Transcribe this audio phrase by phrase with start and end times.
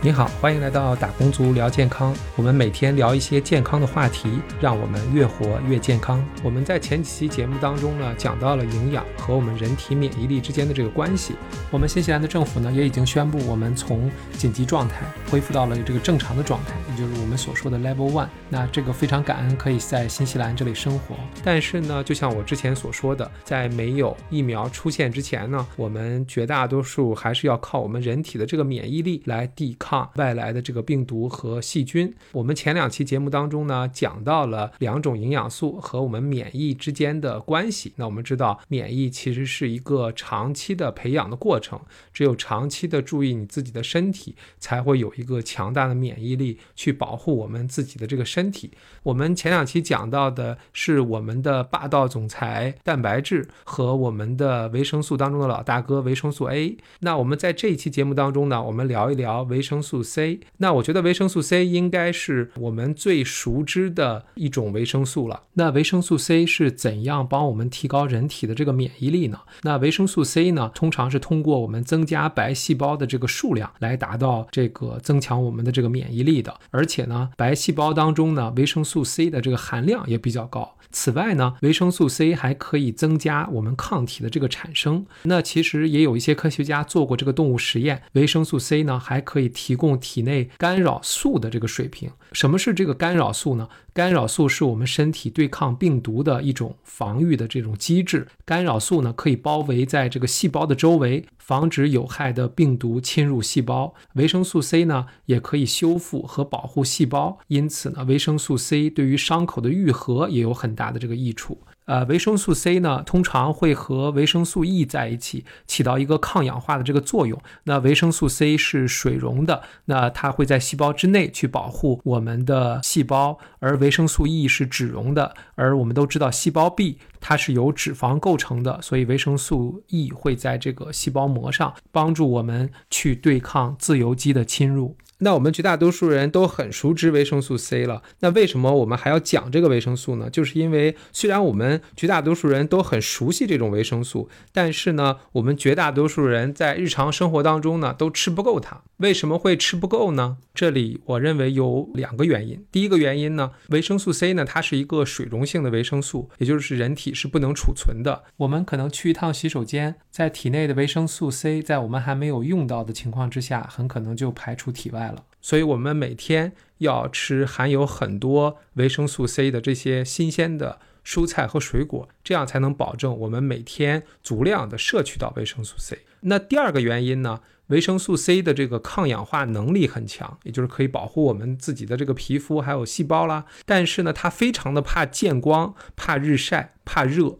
[0.00, 2.14] 你好，欢迎来到打工族聊健康。
[2.36, 6.24] 我们每天聊一些健康的话题，让我们越活越健康。
[6.44, 11.34] 我们在前几期节目当中呢，讲到了营养和我们人体免疫力之间的这个关系。
[11.68, 18.28] 我们新西兰的政府呢，也已经宣布我们从紧急状态恢复到了这个正常的状态，也就是我们所说的 Level One。
[18.48, 21.16] 那这个非常感恩可以在新西兰这里生活。
[21.42, 29.87] 但是呢，就像我之前所说的，在没有疫苗出现之前呢，我们绝大多数还是要靠我们人体的这个免疫力来抵抗。
[29.88, 37.94] 抗外来的这个病毒和细菌，我们前两期节目当中呢，讲到了两种营养素和我们免疫之间的关系。
[37.96, 41.80] 那我们知道，免疫其实是一个长期的培养的过程，
[42.12, 48.72] 只有长期的注意你自己的身体，才会有一个强大的免疫力去保护我们自己的这个身体。
[49.02, 56.76] 我们前两期讲到的是我们的霸道总裁蛋白质和我们的维生素当中的老大哥维生素 A。
[57.00, 59.77] 那我们在这一期节目当中呢，我们聊一聊维生。
[59.78, 65.44] 生素 C，那我觉得维生素 C 应该是我们最熟知的一种维生素了。
[65.54, 69.38] 那维生素 C 是怎样帮我们提高人体的这个免疫力呢？
[69.62, 76.52] 那维生素 C 呢，通常是通过我们增加白细胞的这个数量来达到这个增强我们的这个免疫力的。
[76.70, 80.74] 而且呢，白细胞当中呢，维生素 C 的这个含量也比较高。
[80.90, 85.06] 此外呢，维生素 C 还可以增加我们抗体的这个产生。
[85.24, 92.10] 那其实也有一些科学家做过这个动物实验，维生素 C 呢还可以提供体内干扰素的这个水平。
[92.32, 93.68] 什么是这个干扰素呢？
[93.92, 98.28] 干扰素是我们身体对抗病毒的一种防御的这种机制。
[98.44, 103.94] 干扰素呢可以包围在这个细胞的周围，防止有害的病毒侵入细胞。
[104.16, 111.58] 维生素 C 呢也可以修复和保护细胞，因此呢，维生素 C 对于伤口的愈合也有很大的这个益处。
[111.86, 117.40] 呃，维生素 C 呢，通常会和维生素 E 在一起，起到一个抗氧化的这个作用。
[117.64, 125.34] 那维生素 C 是水溶的，那它会在细胞之内去保护我们的细胞，而维生素 E 是脂溶的。
[125.54, 134.96] 而我们都知道，细胞壁它是由脂肪构成的，所以维生素 E 会在这个细胞膜上帮助我们去对抗自由基的侵入。
[135.20, 140.30] 那我们绝大多数人都很熟知维生素 C 了，那为什么我们还要讲这个维生素呢？
[140.30, 148.82] 就是因为虽然我们绝大多数人都很熟悉这种维生素，但是呢，我们绝大多数人在日常生活当中呢都吃不够它。
[148.98, 150.36] 为什么会吃不够呢？
[150.54, 152.64] 这里我认为有两个原因。
[152.70, 158.24] 第一个原因呢，维生素 C 呢，它是一个水溶性的维生素，也就是人体是不能储存的。
[158.38, 165.24] 我们可能去一趟洗手间，在体内的维生素 C 在我们还没有用到的情况之下，很可能就排出体外了。
[165.40, 176.00] 所以，我们每天要吃含有很多维生素 C 的这些新鲜的蔬菜和水果，这样才能保证我们每天足量的摄取到维生素 C。
[176.20, 177.40] 那第二个原因呢？
[177.68, 183.44] 维生素 C 的这个抗氧化能力很强，也就是可以保护我们自己的这个皮肤还有细胞啦。
[183.64, 187.38] 但是呢，它非常的怕见光、怕日晒、怕热，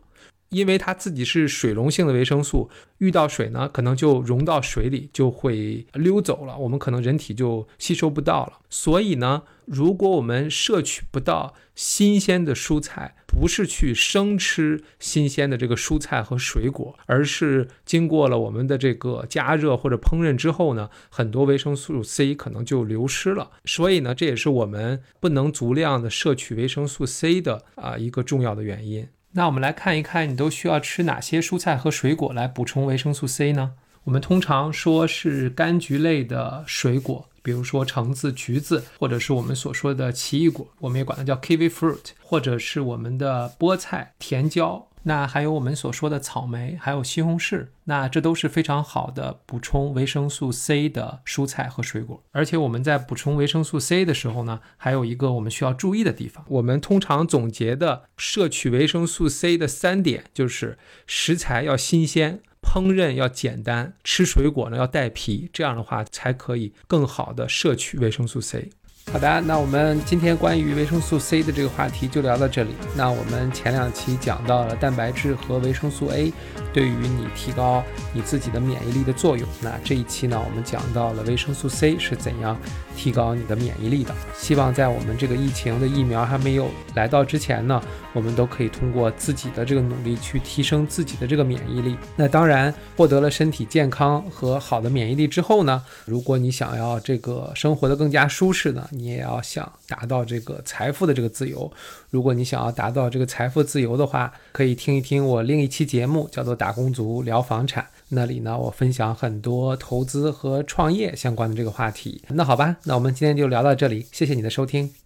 [0.51, 8.61] 因为它自己是水溶性的维生素，遇到水呢，可能就溶到水里就会溜走了，我们可能人体就吸收不到了。
[8.71, 23.51] 所以呢，如果我们摄取不到新鲜的蔬菜，不是去生吃新鲜的这个蔬菜和水果，而是经过了我们的这个加热或者烹饪之后呢，很多维生素 C 可能就流失了。
[23.67, 29.07] 所以呢，这也是我们不能足量的摄取维生素 C 的啊一个重要的原因。
[29.33, 33.75] 那我们来看一看，你都需要吃哪些蔬菜和水果来补充维生素 C 呢？
[34.05, 37.29] 我们通常说是柑橘类的水果。
[37.49, 52.23] 比如说橙子、橘子，或者是我们所说的奇异果，我们也管它叫 kiwi fruit，或者是我们的菠菜、甜椒，那还有我们所说的草莓，还有西红柿，那这都是非常好的补充维生素 C 的蔬菜和水果。
[52.33, 60.77] 而且我们在补充维生素 C 的时候呢，还有一个我们需要注意的地方，我们通常总结的摄取维生素 C 的三点就是
[61.07, 62.43] 食材要新鲜。
[62.71, 68.69] 烹饪要简单，吃水果呢要带皮，这样的话才可以更好的摄取维生素 C。
[69.11, 72.75] 好的，那我们今天关于维生素 C 的这个话题就聊到这里。
[72.95, 76.31] 那我们前两期讲到了蛋白质和维生素 A
[76.75, 77.83] 对于你提高
[78.13, 79.49] 你自己的免疫力的作用。
[79.63, 82.55] 那这一期呢，我们讲到了维生素 C 是怎样
[82.95, 84.15] 提高你的免疫力的。
[84.37, 87.83] 希望在我们这个疫情的疫苗还没有来到之前呢，
[88.13, 91.97] 我们都可以通过自己的这个努力去提升自己的这个免疫力。
[92.15, 98.87] 那当然，获得了身体健康和好的免疫力之后呢，如果你想要这个生活的更加舒适呢？
[98.99, 101.71] 你也要想达到这个财富的这个自由。
[102.11, 107.85] 如果你想要达到这个财富自由的话，可以听一听我另一期节目，叫做《打工族聊房产》。
[108.09, 112.23] 那里呢我分享很多投资和创业相关的这个话题。
[112.29, 114.99] 那好吧，那我们今天就聊到这里，谢谢你的收听。